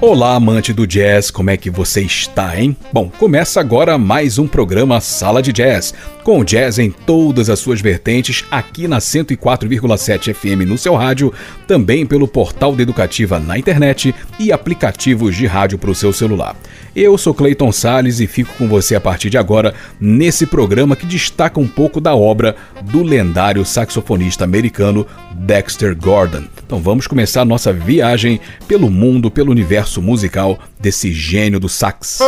Olá, 0.00 0.36
amante 0.36 0.72
do 0.72 0.86
jazz, 0.86 1.28
como 1.28 1.50
é 1.50 1.56
que 1.56 1.68
você 1.68 2.02
está, 2.02 2.56
hein? 2.56 2.76
Bom, 2.92 3.10
começa 3.18 3.58
agora 3.58 3.98
mais 3.98 4.38
um 4.38 4.46
programa 4.46 5.00
Sala 5.00 5.42
de 5.42 5.52
Jazz, 5.52 5.92
com 6.22 6.44
jazz 6.44 6.78
em 6.78 6.88
todas 6.88 7.50
as 7.50 7.58
suas 7.58 7.80
vertentes, 7.80 8.44
aqui 8.48 8.86
na 8.86 8.98
104,7 8.98 10.32
FM 10.32 10.68
no 10.68 10.78
seu 10.78 10.94
rádio, 10.94 11.32
também 11.66 12.06
pelo 12.06 12.28
portal 12.28 12.76
da 12.76 12.82
Educativa 12.82 13.40
na 13.40 13.58
internet 13.58 14.14
e 14.38 14.52
aplicativos 14.52 15.34
de 15.34 15.46
rádio 15.46 15.78
para 15.78 15.90
o 15.90 15.94
seu 15.96 16.12
celular. 16.12 16.54
Eu 16.94 17.18
sou 17.18 17.34
Clayton 17.34 17.72
Sales 17.72 18.20
e 18.20 18.26
fico 18.28 18.54
com 18.56 18.68
você 18.68 18.94
a 18.94 19.00
partir 19.00 19.30
de 19.30 19.38
agora 19.38 19.74
nesse 20.00 20.46
programa 20.46 20.94
que 20.94 21.06
destaca 21.06 21.58
um 21.58 21.66
pouco 21.66 22.00
da 22.00 22.14
obra 22.14 22.54
do 22.82 23.02
lendário 23.02 23.64
saxofonista 23.64 24.44
americano 24.44 25.06
Dexter 25.34 25.96
Gordon. 25.96 26.44
Então 26.64 26.80
vamos 26.80 27.06
começar 27.06 27.44
nossa 27.44 27.72
viagem 27.72 28.40
pelo 28.66 28.90
mundo, 28.90 29.30
pelo 29.30 29.50
universo 29.50 29.87
musical 29.96 30.58
desse 30.78 31.12
gênio 31.12 31.58
do 31.58 31.68
sax. 31.68 32.20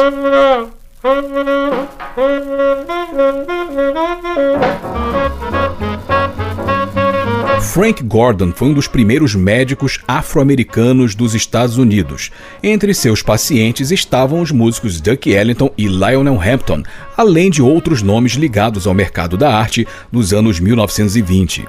Frank 7.72 8.02
Gordon 8.02 8.52
foi 8.52 8.68
um 8.68 8.74
dos 8.74 8.88
primeiros 8.88 9.34
médicos 9.34 10.00
afro-americanos 10.08 11.14
dos 11.14 11.34
Estados 11.34 11.78
Unidos. 11.78 12.30
Entre 12.62 12.92
seus 12.92 13.22
pacientes 13.22 13.90
estavam 13.90 14.40
os 14.40 14.50
músicos 14.50 15.00
Duck 15.00 15.30
Ellington 15.30 15.70
e 15.78 15.86
Lionel 15.86 16.40
Hampton, 16.40 16.82
além 17.16 17.48
de 17.48 17.62
outros 17.62 18.02
nomes 18.02 18.32
ligados 18.32 18.86
ao 18.86 18.94
mercado 18.94 19.36
da 19.36 19.54
arte 19.54 19.86
nos 20.10 20.32
anos 20.32 20.58
1920. 20.58 21.64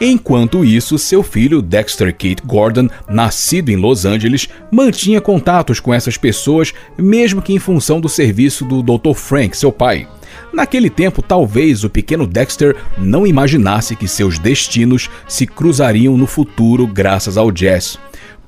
Enquanto 0.00 0.64
isso, 0.64 0.98
seu 0.98 1.22
filho 1.22 1.62
Dexter 1.62 2.12
Kate 2.12 2.42
Gordon, 2.44 2.88
nascido 3.08 3.70
em 3.70 3.76
Los 3.76 4.04
Angeles, 4.04 4.48
mantinha 4.70 5.20
contatos 5.20 5.80
com 5.80 5.94
essas 5.94 6.16
pessoas, 6.16 6.72
mesmo 6.98 7.40
que 7.40 7.52
em 7.52 7.58
função 7.58 8.00
do 8.00 8.08
serviço 8.08 8.64
do 8.64 8.82
Dr. 8.82 9.14
Frank, 9.14 9.56
seu 9.56 9.70
pai. 9.70 10.08
Naquele 10.52 10.90
tempo, 10.90 11.22
talvez 11.22 11.84
o 11.84 11.90
pequeno 11.90 12.26
Dexter 12.26 12.76
não 12.98 13.26
imaginasse 13.26 13.94
que 13.94 14.08
seus 14.08 14.38
destinos 14.38 15.08
se 15.28 15.46
cruzariam 15.46 16.16
no 16.16 16.26
futuro 16.26 16.86
graças 16.86 17.36
ao 17.36 17.50
jazz 17.50 17.98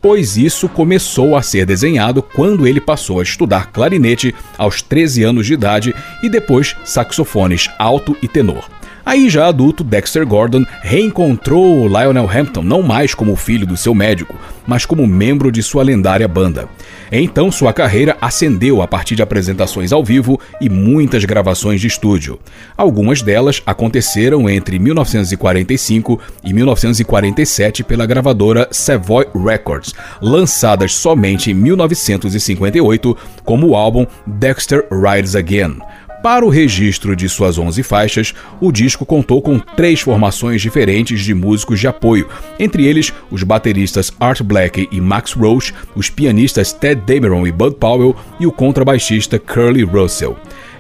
pois 0.06 0.36
isso 0.36 0.68
começou 0.68 1.34
a 1.34 1.42
ser 1.42 1.66
desenhado 1.66 2.22
quando 2.22 2.64
ele 2.64 2.80
passou 2.80 3.18
a 3.18 3.24
estudar 3.24 3.72
clarinete 3.72 4.32
aos 4.56 4.80
13 4.80 5.24
anos 5.24 5.46
de 5.46 5.54
idade 5.54 5.92
e 6.22 6.28
depois 6.28 6.76
saxofones 6.84 7.68
alto 7.76 8.16
e 8.22 8.28
tenor. 8.28 8.68
Aí, 9.06 9.30
já 9.30 9.46
adulto, 9.46 9.84
Dexter 9.84 10.26
Gordon 10.26 10.64
reencontrou 10.82 11.86
Lionel 11.86 12.28
Hampton 12.28 12.62
não 12.62 12.82
mais 12.82 13.14
como 13.14 13.36
filho 13.36 13.64
do 13.64 13.76
seu 13.76 13.94
médico, 13.94 14.34
mas 14.66 14.84
como 14.84 15.06
membro 15.06 15.52
de 15.52 15.62
sua 15.62 15.84
lendária 15.84 16.26
banda. 16.26 16.68
Então, 17.12 17.52
sua 17.52 17.72
carreira 17.72 18.16
ascendeu 18.20 18.82
a 18.82 18.88
partir 18.88 19.14
de 19.14 19.22
apresentações 19.22 19.92
ao 19.92 20.04
vivo 20.04 20.40
e 20.60 20.68
muitas 20.68 21.24
gravações 21.24 21.80
de 21.80 21.86
estúdio. 21.86 22.40
Algumas 22.76 23.22
delas 23.22 23.62
aconteceram 23.64 24.50
entre 24.50 24.76
1945 24.76 26.20
e 26.42 26.52
1947 26.52 27.84
pela 27.84 28.06
gravadora 28.06 28.66
Savoy 28.72 29.28
Records, 29.32 29.94
lançadas 30.20 30.92
somente 30.92 31.52
em 31.52 31.54
1958 31.54 33.16
como 33.44 33.68
o 33.68 33.76
álbum 33.76 34.04
Dexter 34.26 34.84
Rides 34.90 35.36
Again. 35.36 35.76
Para 36.26 36.44
o 36.44 36.48
registro 36.48 37.14
de 37.14 37.28
suas 37.28 37.56
11 37.56 37.84
faixas, 37.84 38.34
o 38.60 38.72
disco 38.72 39.06
contou 39.06 39.40
com 39.40 39.60
três 39.60 40.00
formações 40.00 40.60
diferentes 40.60 41.20
de 41.20 41.32
músicos 41.32 41.78
de 41.78 41.86
apoio, 41.86 42.28
entre 42.58 42.84
eles 42.84 43.12
os 43.30 43.44
bateristas 43.44 44.12
Art 44.18 44.42
Blakey 44.42 44.88
e 44.90 45.00
Max 45.00 45.34
Roach, 45.34 45.72
os 45.94 46.10
pianistas 46.10 46.72
Ted 46.72 47.00
Dameron 47.02 47.46
e 47.46 47.52
Bud 47.52 47.76
Powell 47.76 48.16
e 48.40 48.46
o 48.46 48.50
contrabaixista 48.50 49.38
Curly 49.38 49.84
Russell 49.84 50.36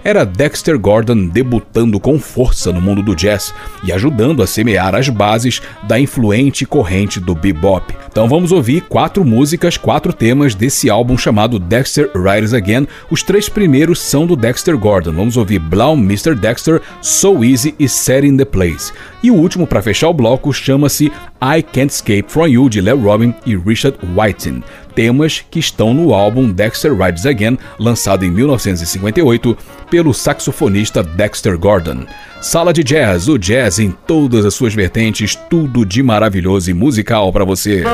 era 0.06 0.24
Dexter 0.24 0.78
Gordon 0.78 1.26
debutando 1.26 1.98
com 1.98 2.16
força 2.16 2.70
no 2.70 2.80
mundo 2.80 3.02
do 3.02 3.16
jazz 3.16 3.52
e 3.82 3.90
ajudando 3.90 4.40
a 4.40 4.46
semear 4.46 4.94
as 4.94 5.08
bases 5.08 5.60
da 5.82 5.98
influente 5.98 6.64
corrente 6.64 7.18
do 7.18 7.34
bebop. 7.34 7.92
Então 8.08 8.28
vamos 8.28 8.52
ouvir 8.52 8.82
quatro 8.82 9.24
músicas, 9.24 9.76
quatro 9.76 10.12
temas 10.12 10.54
desse 10.54 10.88
álbum 10.88 11.18
chamado 11.18 11.58
Dexter 11.58 12.08
Rides 12.14 12.54
Again. 12.54 12.86
Os 13.10 13.24
três 13.24 13.48
primeiros 13.48 13.98
são 13.98 14.28
do 14.28 14.36
Dexter 14.36 14.78
Gordon. 14.78 15.10
Vamos 15.10 15.36
ouvir 15.36 15.58
Blown 15.58 15.96
Mr. 15.96 16.36
Dexter, 16.36 16.80
So 17.02 17.42
Easy 17.42 17.74
e 17.76 17.88
Set 17.88 18.24
in 18.24 18.36
the 18.36 18.44
Place. 18.44 18.92
E 19.24 19.30
o 19.32 19.34
último 19.34 19.66
para 19.66 19.82
fechar 19.82 20.08
o 20.08 20.14
bloco 20.14 20.52
chama-se 20.52 21.06
I 21.42 21.64
Can't 21.64 21.92
Escape 21.92 22.26
From 22.28 22.46
You 22.46 22.68
de 22.68 22.80
Leo 22.80 23.00
Robin 23.00 23.34
e 23.44 23.56
Richard 23.56 23.98
Whiting 24.16 24.62
temas 24.96 25.44
que 25.50 25.60
estão 25.60 25.92
no 25.92 26.14
álbum 26.14 26.50
Dexter 26.50 26.96
Rides 26.96 27.26
Again, 27.26 27.58
lançado 27.78 28.24
em 28.24 28.30
1958 28.30 29.56
pelo 29.90 30.14
saxofonista 30.14 31.02
Dexter 31.02 31.56
Gordon. 31.58 32.06
Sala 32.40 32.72
de 32.72 32.82
Jazz, 32.82 33.28
o 33.28 33.38
jazz 33.38 33.78
em 33.78 33.90
todas 33.90 34.44
as 34.44 34.54
suas 34.54 34.74
vertentes, 34.74 35.34
tudo 35.34 35.84
de 35.84 36.02
maravilhoso 36.02 36.70
e 36.70 36.74
musical 36.74 37.30
para 37.32 37.44
você. 37.44 37.84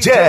Sala 0.00 0.23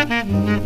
Sala 0.00 0.59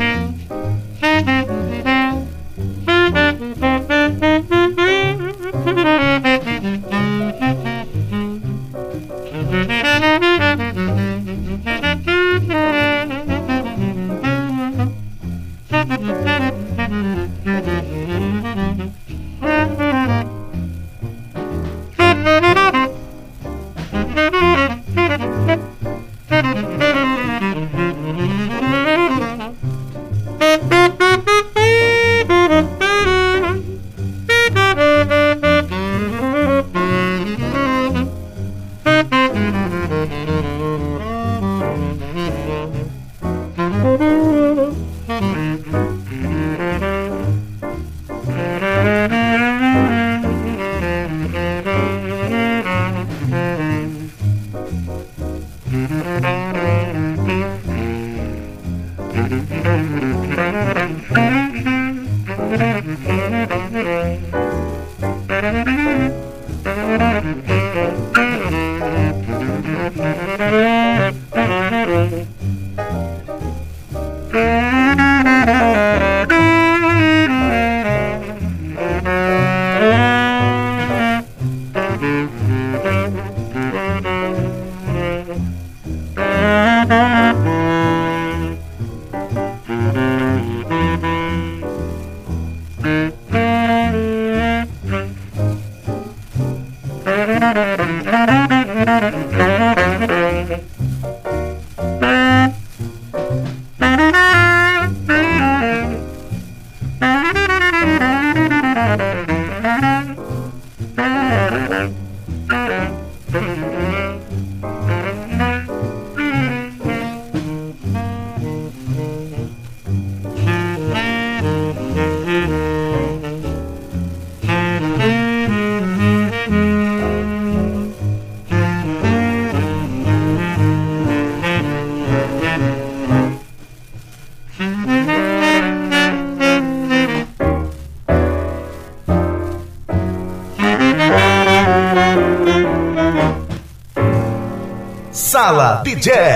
de 145.94 146.34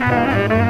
Sala 0.00 0.63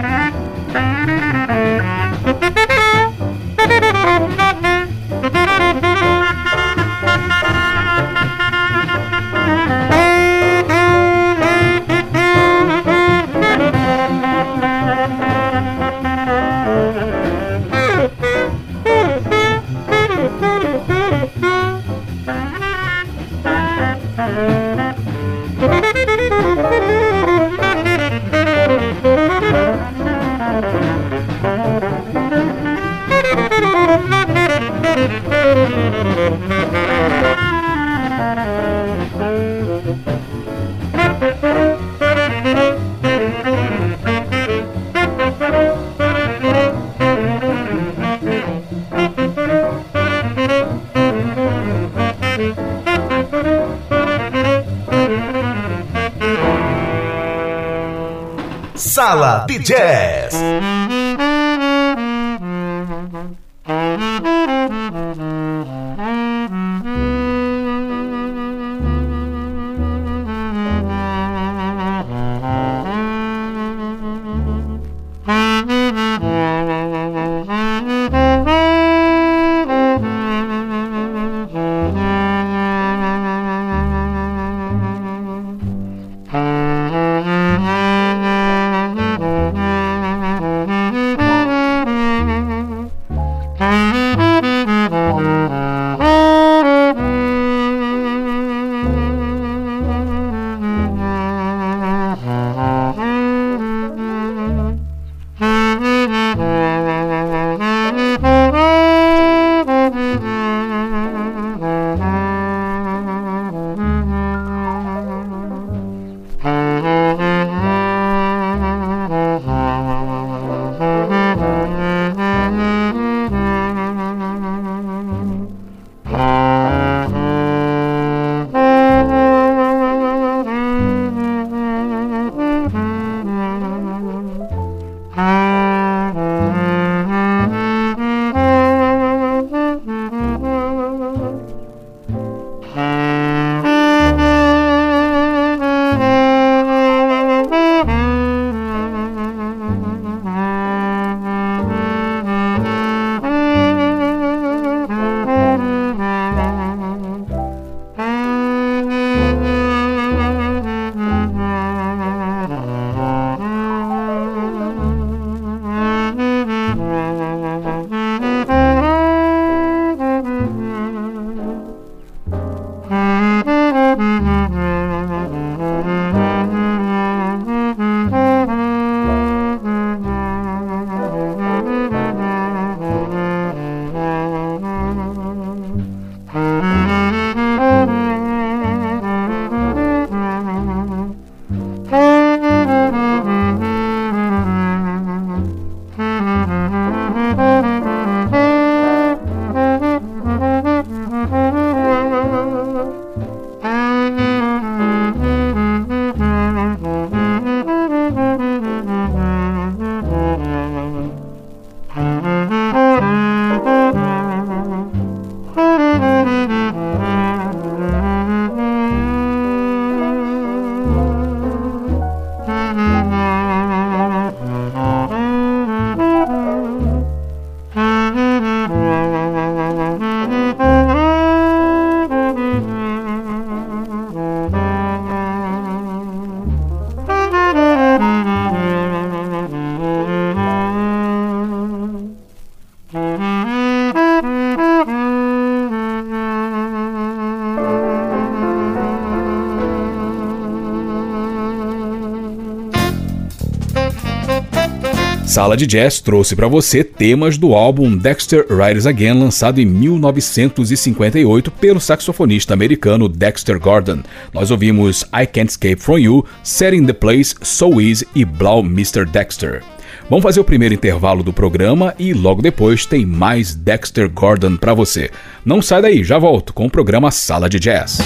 Sala 255.34 255.56
de 255.56 255.66
Jazz 255.66 256.00
trouxe 256.00 256.36
para 256.36 256.47
você 256.47 256.84
temas 256.84 257.36
do 257.36 257.54
álbum 257.54 257.97
Dexter 257.97 258.47
Rides 258.49 258.86
Again, 258.86 259.14
lançado 259.14 259.60
em 259.60 259.66
1958 259.66 261.50
pelo 261.50 261.80
saxofonista 261.80 262.54
americano 262.54 263.08
Dexter 263.08 263.58
Gordon. 263.58 264.04
Nós 264.32 264.52
ouvimos 264.52 265.02
I 265.12 265.26
Can't 265.26 265.50
Escape 265.50 265.82
From 265.82 265.99
You, 265.99 266.25
Setting 266.44 266.86
the 266.86 266.92
Place, 266.92 267.34
So 267.42 267.80
Easy 267.80 268.06
e 268.14 268.25
Blau 268.25 268.60
Mr. 268.60 269.04
Dexter. 269.04 269.64
Vamos 270.08 270.23
fazer 270.23 270.38
o 270.38 270.44
primeiro 270.44 270.76
intervalo 270.76 271.25
do 271.25 271.32
programa 271.32 271.92
e 271.99 272.14
logo 272.14 272.40
depois 272.40 272.86
tem 272.86 273.04
mais 273.04 273.56
Dexter 273.56 274.08
Gordon 274.08 274.56
para 274.56 274.73
você. 274.73 275.10
Não 275.44 275.60
sai 275.60 275.82
daí, 275.82 276.04
já 276.04 276.16
volto 276.16 276.54
com 276.54 276.66
o 276.66 276.70
programa 276.70 277.10
Sala 277.10 277.49
de 277.49 277.58
Jazz. 277.58 277.99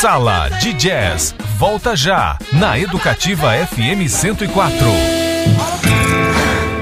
Sala 0.00 0.48
de 0.60 0.72
Jazz. 0.74 1.34
Volta 1.56 1.96
já 1.96 2.38
na 2.52 2.78
Educativa 2.78 3.50
FM 3.66 4.08
104. 4.08 5.77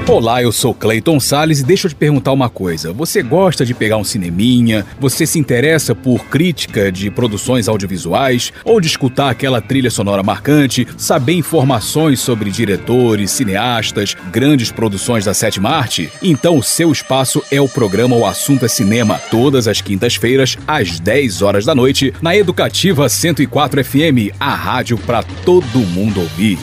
Olá, 0.09 0.41
eu 0.41 0.53
sou 0.53 0.73
Clayton 0.73 1.19
Sales 1.19 1.59
e 1.59 1.65
deixa 1.65 1.85
eu 1.85 1.89
te 1.89 1.95
perguntar 1.95 2.31
uma 2.31 2.49
coisa. 2.49 2.93
Você 2.93 3.21
gosta 3.21 3.65
de 3.65 3.73
pegar 3.73 3.97
um 3.97 4.05
cineminha? 4.05 4.85
Você 5.01 5.27
se 5.27 5.37
interessa 5.37 5.93
por 5.93 6.23
crítica 6.27 6.89
de 6.89 7.11
produções 7.11 7.67
audiovisuais? 7.67 8.53
Ou 8.63 8.79
de 8.79 8.87
escutar 8.87 9.29
aquela 9.29 9.59
trilha 9.59 9.91
sonora 9.91 10.23
marcante? 10.23 10.87
Saber 10.97 11.33
informações 11.33 12.21
sobre 12.21 12.49
diretores, 12.49 13.31
cineastas, 13.31 14.15
grandes 14.31 14.71
produções 14.71 15.25
da 15.25 15.33
sétima 15.33 15.71
arte? 15.71 16.09
Então 16.23 16.57
o 16.57 16.63
seu 16.63 16.89
espaço 16.89 17.43
é 17.51 17.59
o 17.59 17.67
programa 17.67 18.15
O 18.15 18.25
Assunto 18.25 18.65
é 18.65 18.69
Cinema, 18.69 19.19
todas 19.29 19.67
as 19.67 19.81
quintas-feiras, 19.81 20.57
às 20.65 21.01
10 21.01 21.41
horas 21.41 21.65
da 21.65 21.75
noite, 21.75 22.13
na 22.21 22.33
Educativa 22.33 23.09
104 23.09 23.83
FM, 23.83 24.33
a 24.39 24.55
rádio 24.55 24.97
para 24.99 25.21
todo 25.21 25.79
mundo 25.79 26.21
ouvir. 26.21 26.57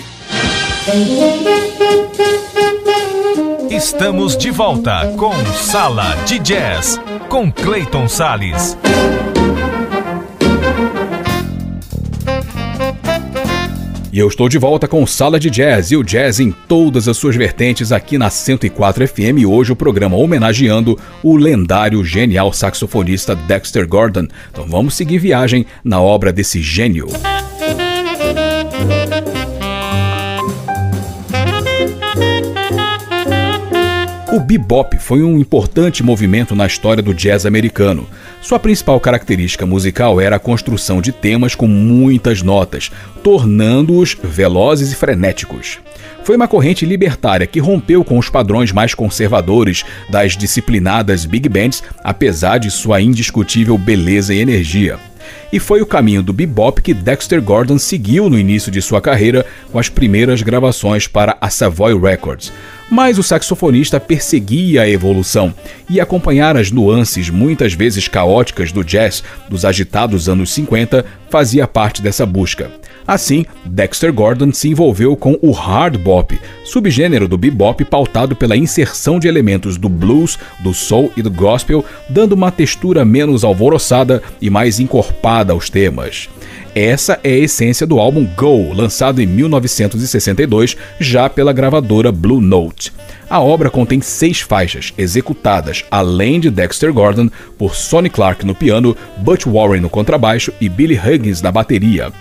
Estamos 3.71 4.37
de 4.37 4.51
volta 4.51 5.13
com 5.17 5.33
Sala 5.55 6.17
de 6.27 6.39
Jazz 6.39 7.01
com 7.29 7.51
Clayton 7.51 8.09
Sales. 8.09 8.77
E 14.13 14.19
eu 14.19 14.29
estou 14.29 14.49
de 14.49 14.59
volta 14.59 14.87
com 14.87 15.07
Sala 15.07 15.41
de 15.41 15.51
Jazz 15.51 15.91
e 15.91 15.97
o 15.97 16.05
jazz 16.05 16.39
em 16.39 16.53
todas 16.69 17.09
as 17.09 17.17
suas 17.17 17.35
vertentes 17.35 17.91
aqui 17.91 18.17
na 18.17 18.31
104 18.31 19.09
FM. 19.09 19.39
E 19.39 19.47
hoje 19.47 19.73
o 19.73 19.77
programa 19.77 20.17
homenageando 20.17 20.99
o 21.23 21.37
lendário 21.37 22.05
genial 22.05 22.53
saxofonista 22.53 23.35
Dexter 23.35 23.89
Gordon. 23.89 24.29
Então 24.51 24.67
vamos 24.67 24.95
seguir 24.95 25.19
viagem 25.19 25.67
na 25.83 26.01
obra 26.01 26.33
desse 26.33 26.63
gênio. 26.63 27.09
O 34.35 34.41
bebop 34.41 34.99
foi 34.99 35.23
um 35.23 35.39
importante 35.39 36.03
movimento 36.03 36.57
na 36.57 36.67
história 36.67 37.01
do 37.01 37.15
jazz 37.15 37.47
americano. 37.47 38.05
Sua 38.43 38.59
principal 38.59 38.99
característica 38.99 39.65
musical 39.65 40.21
era 40.21 40.35
a 40.35 40.41
construção 40.41 41.01
de 41.01 41.13
temas 41.13 41.55
com 41.55 41.69
muitas 41.69 42.43
notas, 42.43 42.91
tornando-os 43.23 44.17
velozes 44.21 44.91
e 44.91 44.97
frenéticos. 44.97 45.79
Foi 46.25 46.35
uma 46.35 46.49
corrente 46.49 46.85
libertária 46.85 47.47
que 47.47 47.61
rompeu 47.61 48.03
com 48.03 48.19
os 48.19 48.29
padrões 48.29 48.73
mais 48.73 48.93
conservadores 48.93 49.85
das 50.11 50.37
disciplinadas 50.37 51.25
big 51.25 51.49
bands, 51.49 51.81
apesar 52.03 52.59
de 52.59 52.73
sua 52.73 53.01
indiscutível 53.01 53.79
beleza 53.79 54.35
e 54.35 54.41
energia. 54.41 54.99
E 55.53 55.59
foi 55.59 55.81
o 55.81 55.87
caminho 55.87 56.23
do 56.23 56.33
bebop 56.33 56.81
que 56.83 56.93
Dexter 56.93 57.41
Gordon 57.41 57.79
seguiu 57.79 58.29
no 58.29 58.39
início 58.39 58.71
de 58.71 58.83
sua 58.83 59.01
carreira 59.01 59.47
com 59.71 59.79
as 59.79 59.89
primeiras 59.89 60.43
gravações 60.43 61.07
para 61.07 61.37
a 61.41 61.51
Savoy 61.51 61.99
Records. 61.99 62.53
Mas 62.91 63.19
o 63.19 63.23
saxofonista 63.23 63.99
perseguia 63.99 64.83
a 64.83 64.89
evolução 64.89 65.55
e 65.89 66.01
acompanhar 66.01 66.57
as 66.57 66.71
nuances 66.71 67.31
muitas 67.31 67.73
vezes 67.73 68.09
caóticas 68.09 68.73
do 68.73 68.85
jazz 68.85 69.23
dos 69.49 69.65
agitados 69.65 70.29
anos 70.29 70.51
50 70.53 71.05
fazia 71.31 71.67
parte 71.67 72.03
dessa 72.03 72.27
busca. 72.27 72.71
Assim, 73.07 73.45
Dexter 73.67 74.13
Gordon 74.13 74.51
se 74.51 74.69
envolveu 74.69 75.15
com 75.15 75.39
o 75.43 75.51
hard 75.51 75.99
bop, 75.99 76.41
subgênero 76.65 77.29
do 77.29 77.37
bebop 77.37 77.85
pautado 77.85 78.35
pela 78.35 78.57
inserção 78.57 79.19
de 79.19 79.29
elementos 79.29 79.77
do 79.77 79.91
blues, 79.91 80.39
do 80.61 80.73
soul 80.73 81.13
e 81.15 81.21
do 81.21 81.31
gospel, 81.31 81.85
dando 82.09 82.33
uma 82.33 82.51
textura 82.51 83.05
menos 83.05 83.45
alvoroçada 83.45 84.23
e 84.41 84.49
mais 84.49 84.81
encorpada 84.81 85.53
aos 85.53 85.69
temas. 85.69 86.31
Essa 86.75 87.21
é 87.23 87.35
a 87.35 87.39
essência 87.39 87.87
do 87.87 88.01
álbum 88.01 88.27
Go, 88.37 88.73
lançado 88.73 89.21
em 89.21 89.27
1962, 89.27 90.77
já 90.99 91.29
pela 91.29 91.53
gravadora 91.53 92.11
Blue 92.11 92.41
Note. 92.41 92.91
A 93.29 93.41
obra 93.41 93.71
contém 93.71 94.01
seis 94.01 94.41
faixas, 94.41 94.93
executadas, 94.97 95.85
além 95.91 96.41
de 96.41 96.51
Dexter 96.51 96.93
Gordon, 96.93 97.29
por 97.59 97.77
Sonny 97.77 98.11
Clark 98.11 98.45
no 98.45 98.55
piano, 98.55 98.97
Butch 99.19 99.47
Warren 99.47 99.83
no 99.83 99.91
contrabaixo 99.91 100.53
e 100.61 100.69
Billy 100.69 100.99
Huggins 100.99 101.41
na 101.43 101.53
bateria 101.53 102.13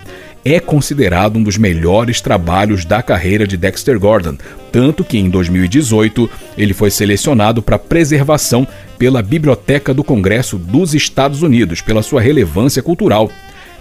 é 0.45 0.59
considerado 0.59 1.37
um 1.37 1.43
dos 1.43 1.57
melhores 1.57 2.19
trabalhos 2.19 2.85
da 2.85 3.01
carreira 3.01 3.47
de 3.47 3.55
Dexter 3.55 3.99
Gordon, 3.99 4.37
tanto 4.71 5.03
que 5.03 5.17
em 5.17 5.29
2018 5.29 6.29
ele 6.57 6.73
foi 6.73 6.91
selecionado 6.91 7.61
para 7.61 7.79
preservação 7.79 8.67
pela 8.97 9.21
Biblioteca 9.21 9.93
do 9.93 10.03
Congresso 10.03 10.57
dos 10.57 10.93
Estados 10.93 11.41
Unidos 11.41 11.81
pela 11.81 12.03
sua 12.03 12.21
relevância 12.21 12.81
cultural. 12.81 13.31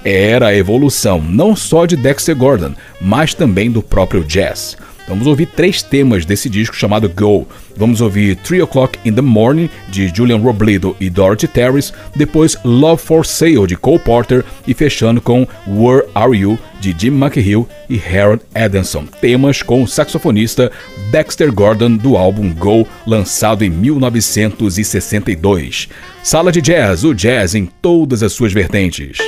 Era 0.04 0.48
a 0.48 0.56
evolução 0.56 1.20
não 1.20 1.54
só 1.54 1.86
de 1.86 1.96
Dexter 1.96 2.36
Gordon, 2.36 2.74
mas 3.00 3.34
também 3.34 3.70
do 3.70 3.82
próprio 3.82 4.24
jazz. 4.24 4.76
Vamos 5.08 5.26
ouvir 5.26 5.46
três 5.46 5.82
temas 5.82 6.24
desse 6.24 6.48
disco 6.48 6.76
chamado 6.76 7.08
Go. 7.08 7.48
Vamos 7.76 8.00
ouvir 8.00 8.36
3 8.36 8.62
O'Clock 8.62 8.98
in 9.04 9.12
the 9.12 9.22
Morning, 9.22 9.68
de 9.88 10.12
Julian 10.14 10.38
Robledo 10.38 10.96
e 11.00 11.08
Dorothy 11.08 11.48
Terrace, 11.48 11.92
depois 12.14 12.56
Love 12.64 13.02
for 13.02 13.26
Sale, 13.26 13.66
de 13.66 13.76
Cole 13.76 13.98
Porter, 13.98 14.44
e 14.66 14.74
fechando 14.74 15.20
com 15.20 15.46
Where 15.66 16.06
Are 16.14 16.36
You, 16.36 16.58
de 16.80 16.94
Jim 16.96 17.12
McHill 17.12 17.68
e 17.88 17.98
Harold 17.98 18.42
Adamson. 18.54 19.06
Temas 19.20 19.62
com 19.62 19.82
o 19.82 19.88
saxofonista 19.88 20.70
Dexter 21.10 21.52
Gordon, 21.52 21.96
do 21.96 22.16
álbum 22.16 22.52
Go, 22.52 22.86
lançado 23.06 23.64
em 23.64 23.70
1962. 23.70 25.88
Sala 26.22 26.52
de 26.52 26.60
Jazz, 26.60 27.04
o 27.04 27.14
jazz 27.14 27.54
em 27.54 27.66
todas 27.80 28.22
as 28.22 28.32
suas 28.32 28.52
vertentes. 28.52 29.18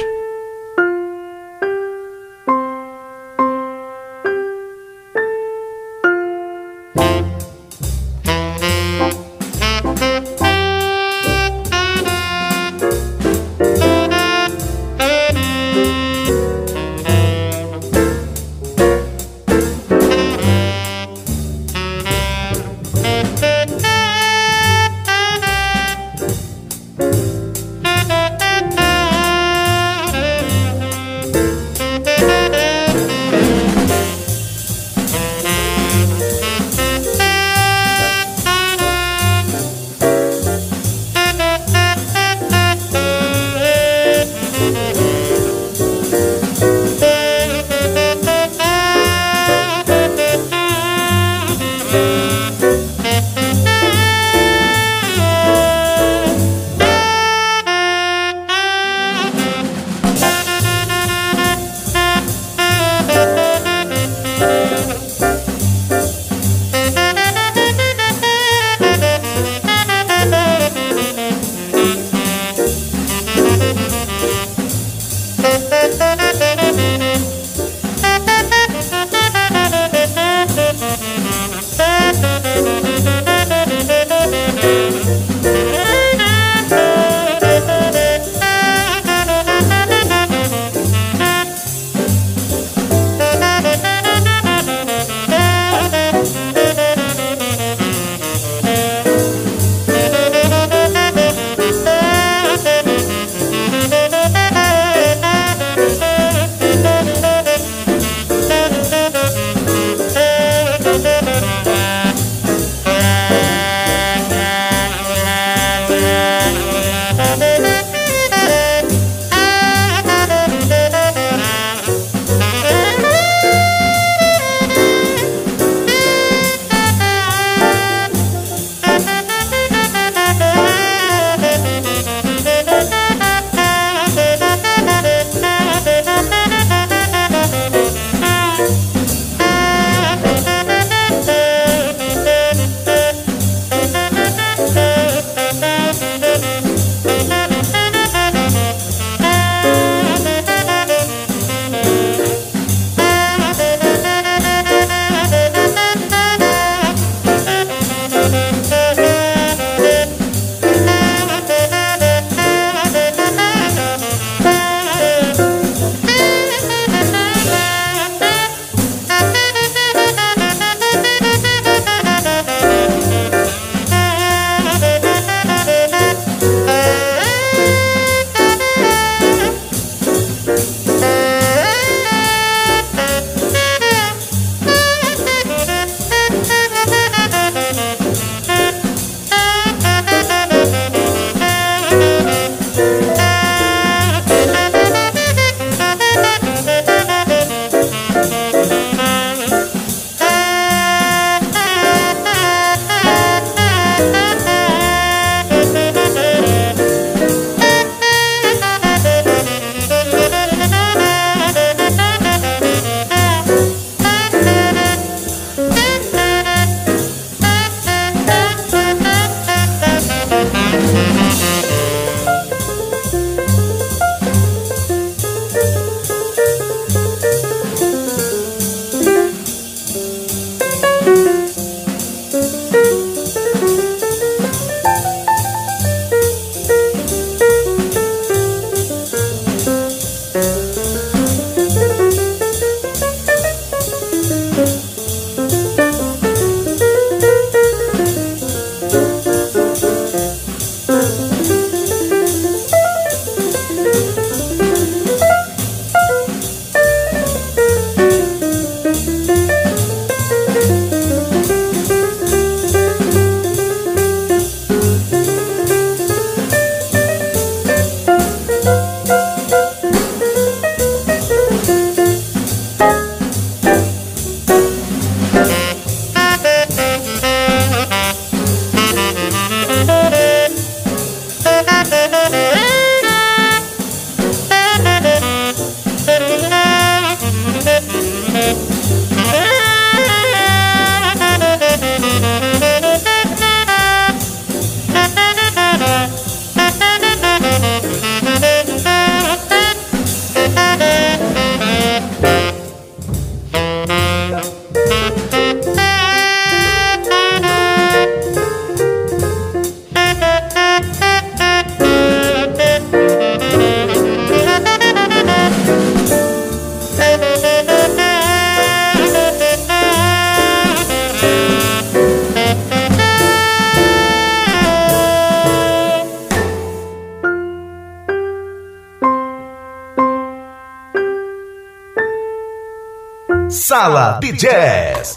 Sala 333.75 334.21
de 334.21 334.31
Jazz. 334.31 335.14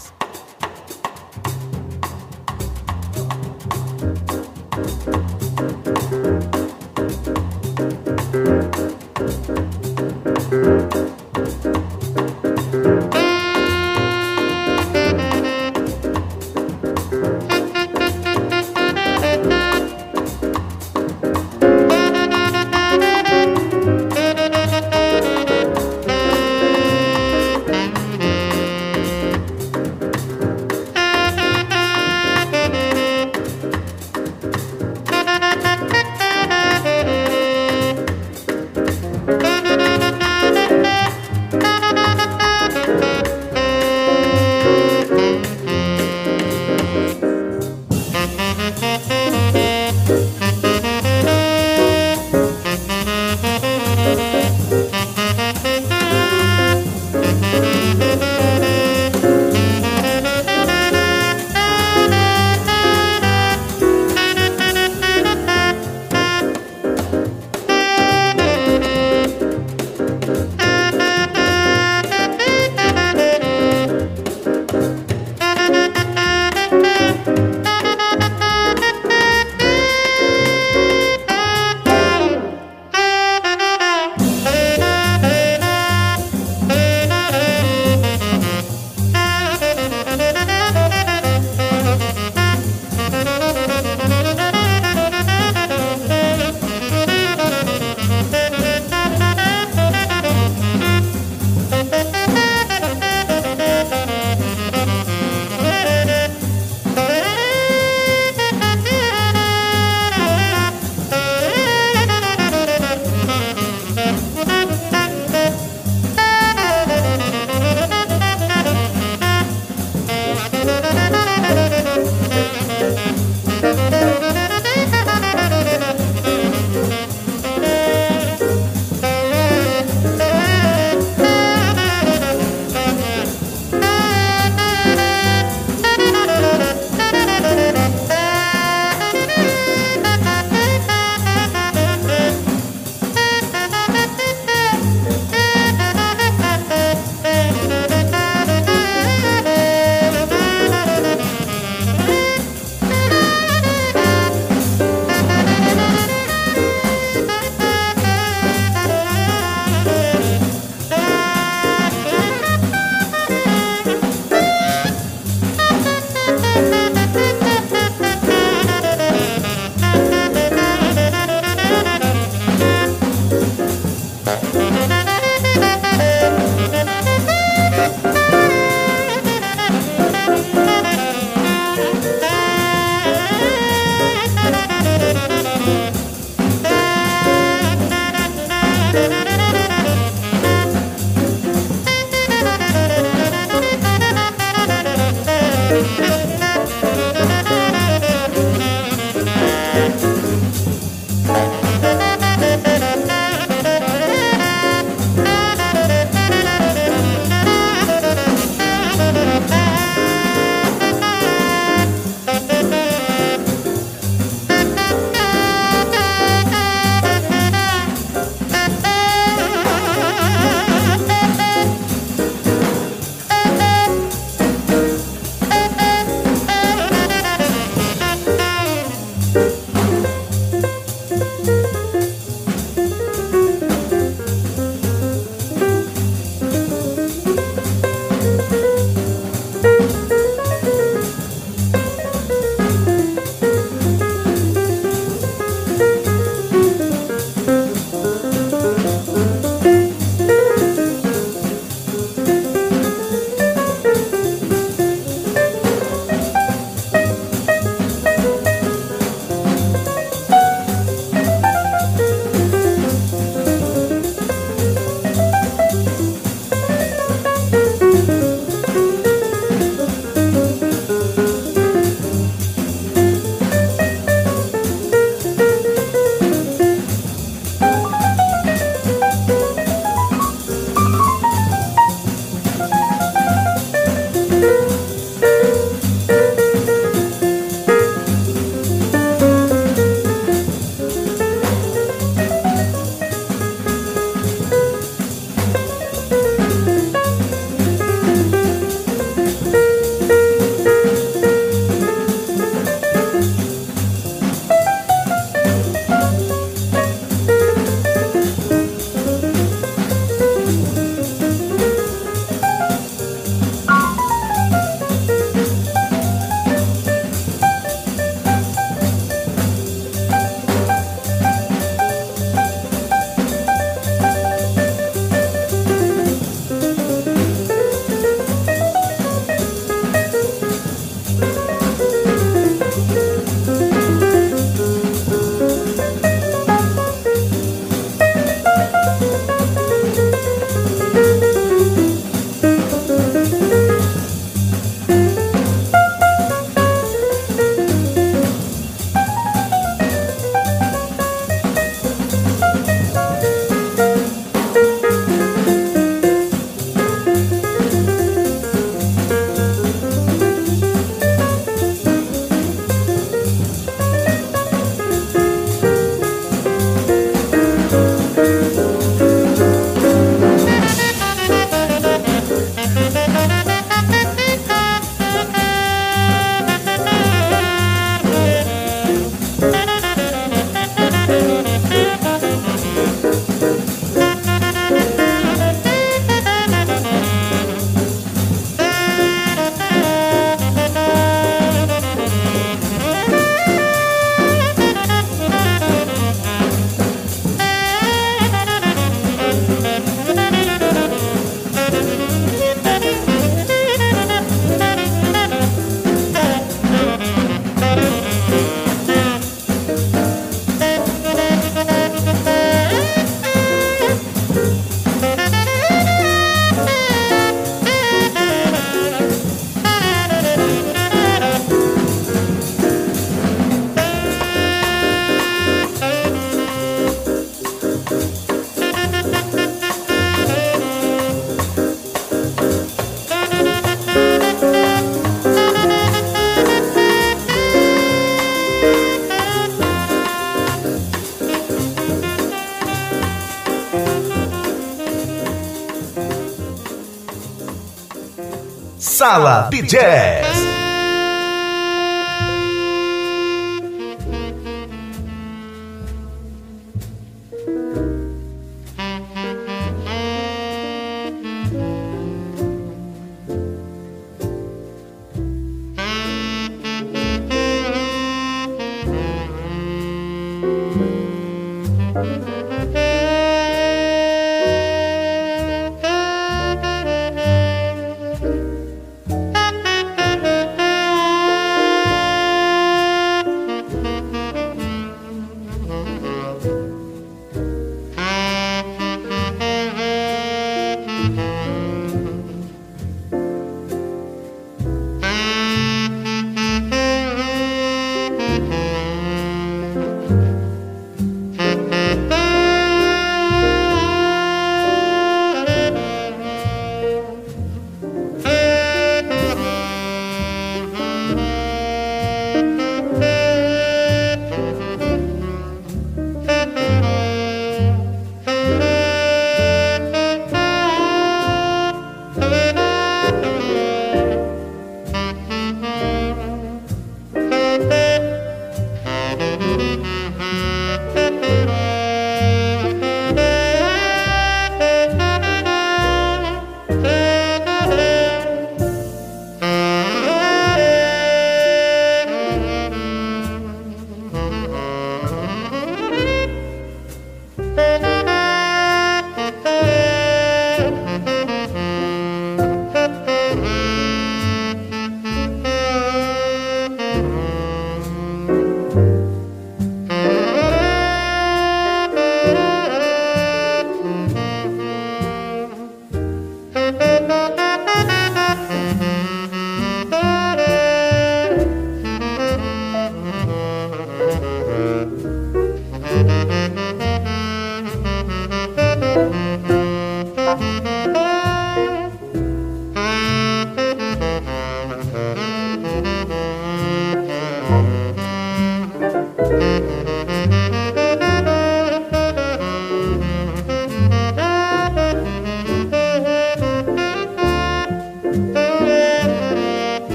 Sala 449.18 449.48
de 449.50 449.62
Jazz. 449.62 450.47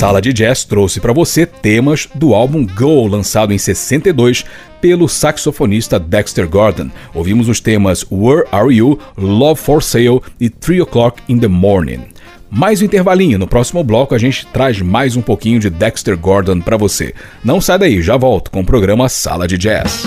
Sala 0.00 0.22
de 0.22 0.32
Jazz 0.32 0.64
trouxe 0.64 0.98
para 0.98 1.12
você 1.12 1.44
temas 1.44 2.08
do 2.14 2.32
álbum 2.34 2.66
Go, 2.66 3.06
lançado 3.06 3.52
em 3.52 3.58
62 3.58 4.46
pelo 4.80 5.06
saxofonista 5.06 6.00
Dexter 6.00 6.48
Gordon. 6.48 6.88
Ouvimos 7.12 7.50
os 7.50 7.60
temas 7.60 8.02
Where 8.10 8.48
Are 8.50 8.74
You, 8.74 8.98
Love 9.18 9.60
for 9.60 9.82
Sale 9.82 10.22
e 10.40 10.48
3 10.48 10.80
O'Clock 10.80 11.22
in 11.28 11.38
the 11.38 11.48
Morning. 11.48 12.06
Mais 12.50 12.80
um 12.80 12.86
intervalinho, 12.86 13.38
no 13.38 13.46
próximo 13.46 13.84
bloco 13.84 14.14
a 14.14 14.18
gente 14.18 14.46
traz 14.46 14.80
mais 14.80 15.16
um 15.16 15.20
pouquinho 15.20 15.60
de 15.60 15.68
Dexter 15.68 16.16
Gordon 16.16 16.62
para 16.62 16.78
você. 16.78 17.14
Não 17.44 17.60
sai 17.60 17.78
daí, 17.78 18.00
já 18.00 18.16
volto 18.16 18.50
com 18.50 18.60
o 18.62 18.66
programa 18.66 19.06
Sala 19.06 19.46
de 19.46 19.58
Jazz. 19.58 20.06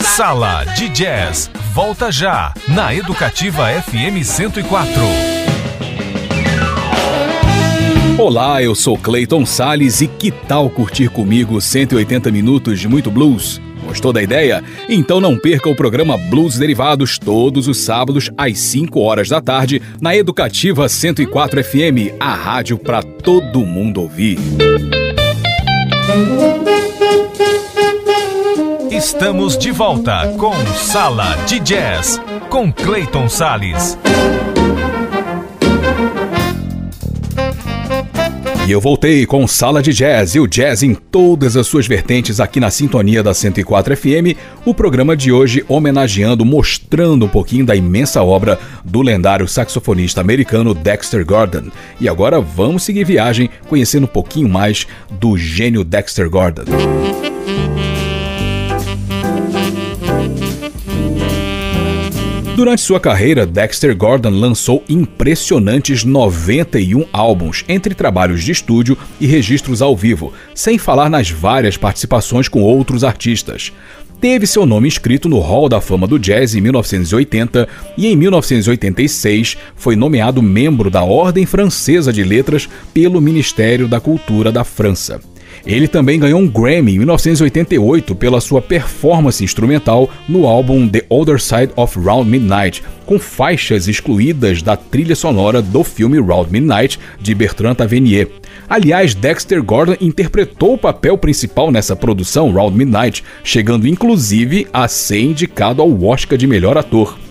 Sala 0.00 0.64
de 0.74 0.88
Jazz, 0.88 1.50
volta 1.74 2.10
já, 2.10 2.54
na 2.66 2.94
Educativa 2.94 3.66
FM 3.82 4.24
104. 4.24 5.23
Olá, 8.16 8.62
eu 8.62 8.76
sou 8.76 8.96
Clayton 8.96 9.44
Sales 9.44 10.00
e 10.00 10.06
que 10.06 10.30
tal 10.30 10.70
curtir 10.70 11.08
comigo 11.08 11.60
180 11.60 12.30
minutos 12.30 12.78
de 12.78 12.86
muito 12.86 13.10
blues? 13.10 13.60
Gostou 13.84 14.12
da 14.12 14.22
ideia? 14.22 14.62
Então 14.88 15.20
não 15.20 15.36
perca 15.36 15.68
o 15.68 15.74
programa 15.74 16.16
Blues 16.16 16.56
Derivados 16.56 17.18
todos 17.18 17.66
os 17.66 17.78
sábados 17.78 18.30
às 18.38 18.56
5 18.56 19.00
horas 19.00 19.28
da 19.28 19.40
tarde 19.40 19.82
na 20.00 20.14
Educativa 20.14 20.88
104 20.88 21.64
FM, 21.64 22.14
a 22.20 22.34
rádio 22.34 22.78
para 22.78 23.02
todo 23.02 23.66
mundo 23.66 24.00
ouvir. 24.00 24.38
Estamos 28.92 29.58
de 29.58 29.72
volta 29.72 30.28
com 30.38 30.54
Sala 30.76 31.36
de 31.46 31.58
Jazz 31.58 32.20
com 32.48 32.72
Clayton 32.72 33.28
Sales. 33.28 33.98
E 38.66 38.72
eu 38.72 38.80
voltei 38.80 39.26
com 39.26 39.46
Sala 39.46 39.82
de 39.82 39.92
Jazz 39.92 40.34
e 40.34 40.40
o 40.40 40.46
jazz 40.46 40.82
em 40.82 40.94
todas 40.94 41.54
as 41.54 41.66
suas 41.66 41.86
vertentes 41.86 42.40
aqui 42.40 42.58
na 42.58 42.70
sintonia 42.70 43.22
da 43.22 43.34
104 43.34 43.94
FM, 43.94 44.38
o 44.64 44.72
programa 44.72 45.14
de 45.14 45.30
hoje 45.30 45.62
homenageando, 45.68 46.46
mostrando 46.46 47.26
um 47.26 47.28
pouquinho 47.28 47.66
da 47.66 47.76
imensa 47.76 48.22
obra 48.22 48.58
do 48.82 49.02
lendário 49.02 49.46
saxofonista 49.46 50.22
americano 50.22 50.72
Dexter 50.72 51.26
Gordon. 51.26 51.70
E 52.00 52.08
agora 52.08 52.40
vamos 52.40 52.84
seguir 52.84 53.04
viagem 53.04 53.50
conhecendo 53.68 54.04
um 54.04 54.08
pouquinho 54.08 54.48
mais 54.48 54.86
do 55.10 55.36
gênio 55.36 55.84
Dexter 55.84 56.30
Gordon. 56.30 56.64
Durante 62.54 62.82
sua 62.82 63.00
carreira, 63.00 63.44
Dexter 63.44 63.96
Gordon 63.96 64.30
lançou 64.30 64.84
impressionantes 64.88 66.04
91 66.04 67.04
álbuns, 67.12 67.64
entre 67.68 67.96
trabalhos 67.96 68.44
de 68.44 68.52
estúdio 68.52 68.96
e 69.20 69.26
registros 69.26 69.82
ao 69.82 69.96
vivo, 69.96 70.32
sem 70.54 70.78
falar 70.78 71.10
nas 71.10 71.28
várias 71.28 71.76
participações 71.76 72.46
com 72.46 72.62
outros 72.62 73.02
artistas. 73.02 73.72
Teve 74.20 74.46
seu 74.46 74.64
nome 74.64 74.86
inscrito 74.86 75.28
no 75.28 75.40
Hall 75.40 75.68
da 75.68 75.80
Fama 75.80 76.06
do 76.06 76.16
Jazz 76.16 76.54
em 76.54 76.60
1980 76.60 77.68
e 77.98 78.06
em 78.06 78.14
1986 78.14 79.56
foi 79.74 79.96
nomeado 79.96 80.40
membro 80.40 80.88
da 80.88 81.02
Ordem 81.02 81.44
Francesa 81.44 82.12
de 82.12 82.22
Letras 82.22 82.68
pelo 82.94 83.20
Ministério 83.20 83.88
da 83.88 83.98
Cultura 83.98 84.52
da 84.52 84.62
França. 84.62 85.20
Ele 85.66 85.88
também 85.88 86.20
ganhou 86.20 86.40
um 86.40 86.46
Grammy 86.46 86.94
em 86.94 86.98
1988 86.98 88.14
pela 88.14 88.40
sua 88.40 88.60
performance 88.60 89.42
instrumental 89.42 90.10
no 90.28 90.46
álbum 90.46 90.86
The 90.86 91.04
Other 91.08 91.40
Side 91.40 91.72
of 91.74 91.98
Round 91.98 92.28
Midnight, 92.28 92.82
com 93.06 93.18
faixas 93.18 93.88
excluídas 93.88 94.60
da 94.60 94.76
trilha 94.76 95.16
sonora 95.16 95.62
do 95.62 95.82
filme 95.82 96.20
Round 96.20 96.52
Midnight 96.52 96.98
de 97.18 97.34
Bertrand 97.34 97.76
Tavernier. 97.76 98.28
Aliás, 98.68 99.14
Dexter 99.14 99.62
Gordon 99.62 99.96
interpretou 100.00 100.74
o 100.74 100.78
papel 100.78 101.16
principal 101.16 101.70
nessa 101.70 101.96
produção, 101.96 102.52
Round 102.52 102.76
Midnight, 102.76 103.24
chegando 103.42 103.88
inclusive 103.88 104.66
a 104.72 104.86
ser 104.86 105.20
indicado 105.20 105.80
ao 105.80 106.04
Oscar 106.04 106.36
de 106.36 106.46
melhor 106.46 106.76
ator. 106.76 107.23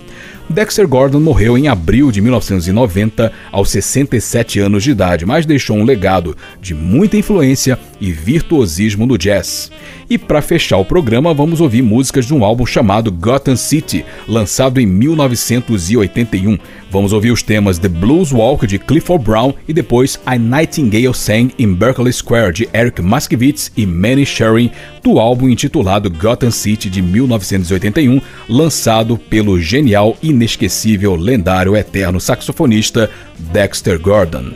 Dexter 0.49 0.87
Gordon 0.87 1.19
morreu 1.19 1.57
em 1.57 1.67
abril 1.67 2.11
de 2.11 2.21
1990, 2.21 3.31
aos 3.51 3.69
67 3.71 4.59
anos 4.59 4.83
de 4.83 4.91
idade, 4.91 5.25
mas 5.25 5.45
deixou 5.45 5.77
um 5.77 5.83
legado 5.83 6.35
de 6.61 6.73
muita 6.75 7.17
influência 7.17 7.79
e 7.99 8.11
virtuosismo 8.11 9.05
no 9.05 9.17
jazz. 9.17 9.71
E 10.13 10.17
para 10.19 10.43
fechar 10.43 10.77
o 10.77 10.85
programa, 10.85 11.33
vamos 11.33 11.59
ouvir 11.59 11.81
músicas 11.81 12.27
de 12.27 12.35
um 12.35 12.45
álbum 12.45 12.67
chamado 12.67 13.11
Gotham 13.11 13.55
City, 13.55 14.05
lançado 14.27 14.79
em 14.79 14.85
1981. 14.85 16.59
Vamos 16.91 17.11
ouvir 17.11 17.31
os 17.31 17.41
temas 17.41 17.79
The 17.79 17.87
Blues 17.87 18.31
Walk 18.31 18.67
de 18.67 18.77
Clifford 18.77 19.25
Brown 19.25 19.55
e 19.67 19.73
depois 19.73 20.19
A 20.23 20.37
Nightingale 20.37 21.15
Sang 21.15 21.51
in 21.57 21.73
Berkeley 21.73 22.13
Square 22.13 22.53
de 22.53 22.69
Eric 22.71 23.01
Maskowitz 23.01 23.71
e 23.75 23.87
Manny 23.87 24.23
Sharing, 24.23 24.69
do 25.01 25.19
álbum 25.19 25.49
intitulado 25.49 26.11
Gotham 26.11 26.51
City 26.51 26.91
de 26.91 27.01
1981, 27.01 28.21
lançado 28.47 29.17
pelo 29.17 29.59
genial, 29.59 30.15
inesquecível, 30.21 31.15
lendário, 31.15 31.75
eterno 31.75 32.19
saxofonista 32.19 33.09
Dexter 33.51 33.97
Gordon. 33.97 34.51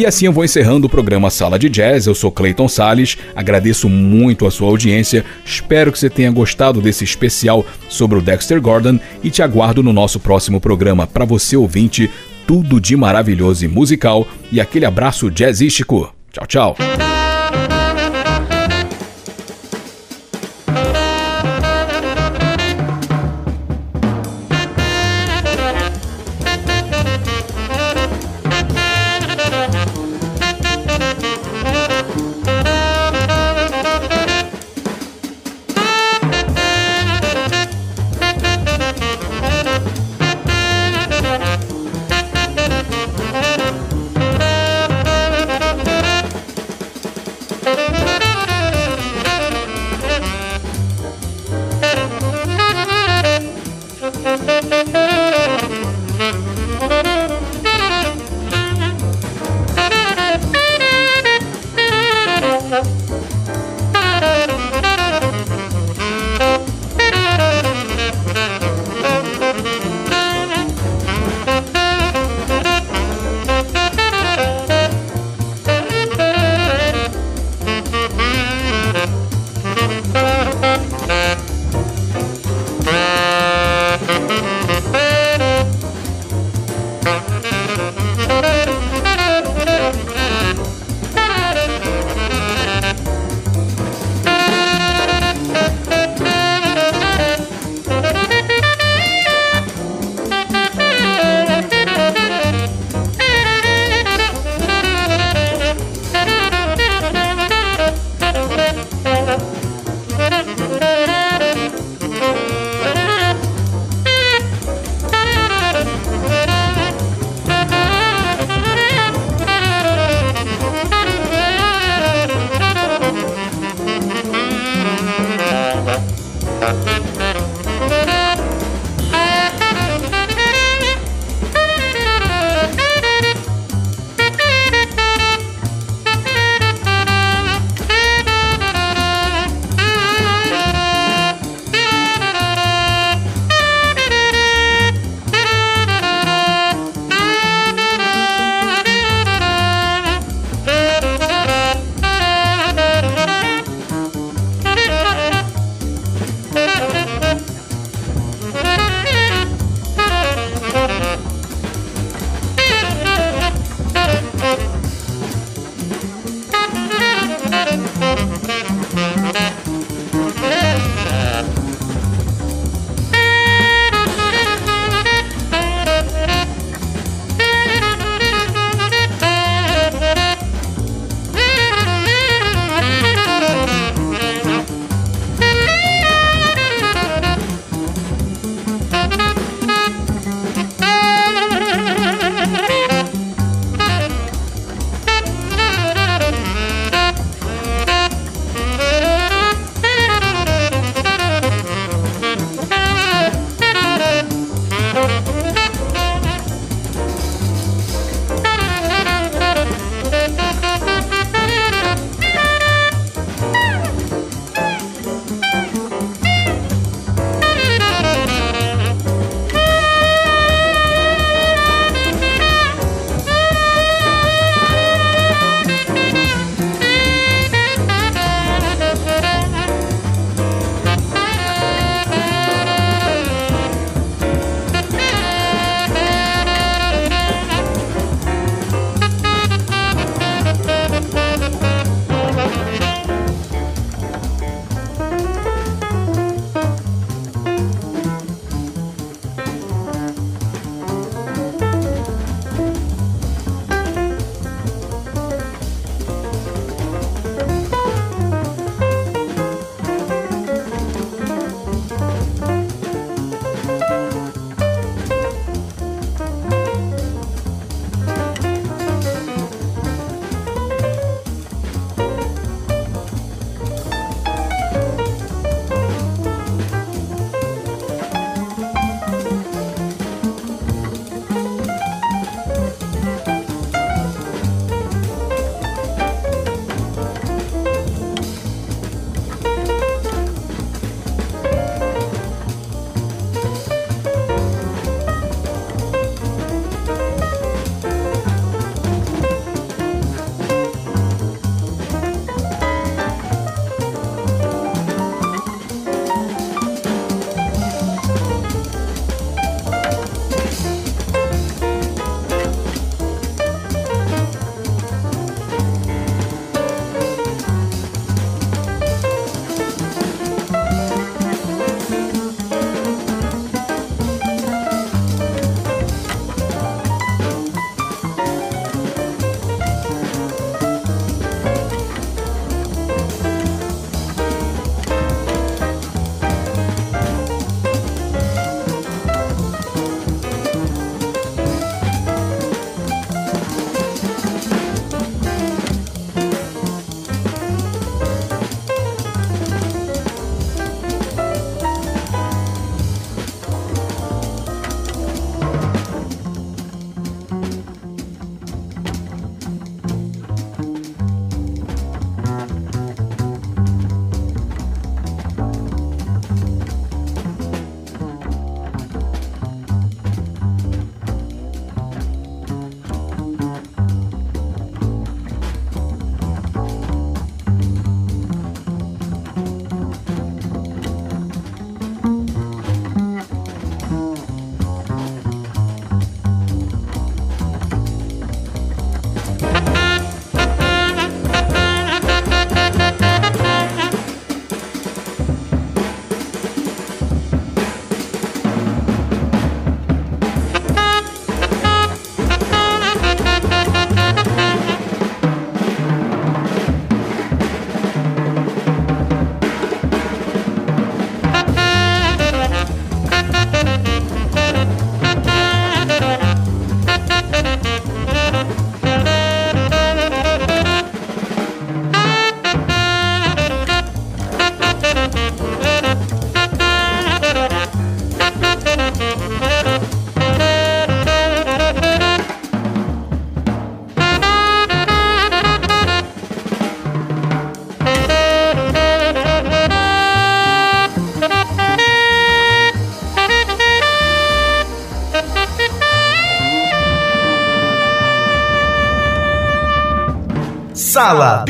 E 0.00 0.06
assim 0.06 0.24
eu 0.24 0.32
vou 0.32 0.42
encerrando 0.42 0.86
o 0.86 0.88
programa 0.88 1.28
Sala 1.28 1.58
de 1.58 1.68
Jazz. 1.68 2.06
Eu 2.06 2.14
sou 2.14 2.32
Clayton 2.32 2.66
Sales, 2.68 3.18
agradeço 3.36 3.86
muito 3.86 4.46
a 4.46 4.50
sua 4.50 4.66
audiência. 4.66 5.26
Espero 5.44 5.92
que 5.92 5.98
você 5.98 6.08
tenha 6.08 6.30
gostado 6.30 6.80
desse 6.80 7.04
especial 7.04 7.66
sobre 7.86 8.18
o 8.18 8.22
Dexter 8.22 8.62
Gordon 8.62 8.98
e 9.22 9.30
te 9.30 9.42
aguardo 9.42 9.82
no 9.82 9.92
nosso 9.92 10.18
próximo 10.18 10.58
programa. 10.58 11.06
Para 11.06 11.26
você 11.26 11.54
ouvinte, 11.54 12.10
tudo 12.46 12.80
de 12.80 12.96
maravilhoso 12.96 13.62
e 13.66 13.68
musical 13.68 14.26
e 14.50 14.58
aquele 14.58 14.86
abraço 14.86 15.30
jazzístico. 15.30 16.10
Tchau, 16.32 16.46
tchau. 16.46 16.76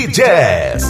Jazz. 0.07 0.89